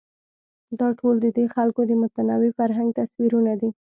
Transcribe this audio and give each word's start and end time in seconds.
دا 0.79 0.89
ټول 0.99 1.15
ددې 1.25 1.45
خلکو 1.55 1.81
د 1.89 1.91
متنوع 2.01 2.51
فرهنګ 2.59 2.89
تصویرونه 2.99 3.53
دي. 3.61 3.69